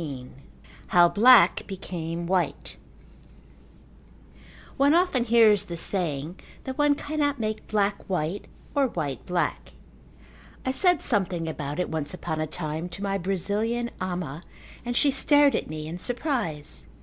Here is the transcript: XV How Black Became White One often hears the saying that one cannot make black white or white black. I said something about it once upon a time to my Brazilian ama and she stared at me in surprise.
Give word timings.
XV 0.00 0.28
How 0.86 1.08
Black 1.10 1.66
Became 1.66 2.26
White 2.26 2.78
One 4.78 4.94
often 4.94 5.24
hears 5.24 5.66
the 5.66 5.76
saying 5.76 6.40
that 6.64 6.78
one 6.78 6.94
cannot 6.94 7.38
make 7.38 7.68
black 7.68 8.08
white 8.08 8.46
or 8.74 8.86
white 8.86 9.26
black. 9.26 9.72
I 10.64 10.70
said 10.72 11.02
something 11.02 11.46
about 11.46 11.78
it 11.78 11.90
once 11.90 12.14
upon 12.14 12.40
a 12.40 12.46
time 12.46 12.88
to 12.88 13.02
my 13.02 13.18
Brazilian 13.18 13.90
ama 14.00 14.42
and 14.86 14.96
she 14.96 15.10
stared 15.10 15.54
at 15.54 15.68
me 15.68 15.86
in 15.86 15.98
surprise. 15.98 16.86